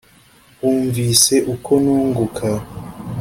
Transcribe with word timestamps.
Wumvise 0.63 1.35
uko 1.53 1.71
nunguka, 1.83 2.47